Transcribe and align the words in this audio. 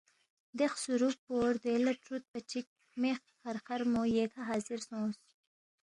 دے 0.57 0.65
خسُورُوب 0.71 1.15
پو 1.25 1.33
ردوے 1.53 1.75
لہ 1.85 1.93
ترُودپا 2.03 2.39
چِک 2.49 2.67
مےخرخرمو 3.01 4.01
ییکھہ 4.15 4.43
حاضر 4.49 4.79
سونگس 4.87 5.21